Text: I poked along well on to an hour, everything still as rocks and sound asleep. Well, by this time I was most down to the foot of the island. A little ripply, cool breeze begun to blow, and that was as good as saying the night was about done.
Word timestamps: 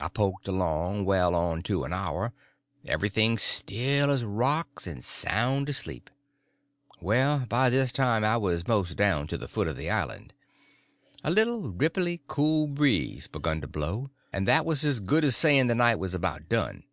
I 0.00 0.08
poked 0.08 0.48
along 0.48 1.04
well 1.04 1.34
on 1.34 1.62
to 1.64 1.84
an 1.84 1.92
hour, 1.92 2.32
everything 2.86 3.36
still 3.36 4.08
as 4.10 4.24
rocks 4.24 4.86
and 4.86 5.04
sound 5.04 5.68
asleep. 5.68 6.08
Well, 7.02 7.44
by 7.44 7.68
this 7.68 7.92
time 7.92 8.24
I 8.24 8.38
was 8.38 8.66
most 8.66 8.96
down 8.96 9.26
to 9.26 9.36
the 9.36 9.46
foot 9.46 9.68
of 9.68 9.76
the 9.76 9.90
island. 9.90 10.32
A 11.22 11.30
little 11.30 11.70
ripply, 11.70 12.20
cool 12.28 12.66
breeze 12.66 13.26
begun 13.26 13.60
to 13.60 13.68
blow, 13.68 14.08
and 14.32 14.48
that 14.48 14.64
was 14.64 14.86
as 14.86 15.00
good 15.00 15.22
as 15.22 15.36
saying 15.36 15.66
the 15.66 15.74
night 15.74 15.96
was 15.98 16.14
about 16.14 16.48
done. 16.48 16.84